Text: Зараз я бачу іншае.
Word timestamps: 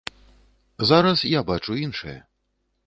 Зараз 0.91 1.19
я 1.37 1.45
бачу 1.51 1.79
іншае. 1.87 2.19